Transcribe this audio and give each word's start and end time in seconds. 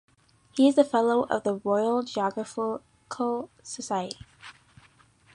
He 0.53 0.67
is 0.67 0.79
a 0.79 0.83
Fellow 0.83 1.27
of 1.27 1.43
the 1.43 1.57
Royal 1.63 2.01
Geographical 2.01 3.51
Society. 3.61 4.17